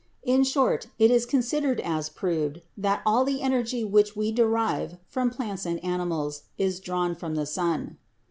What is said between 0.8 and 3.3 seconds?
it is considered as proved that all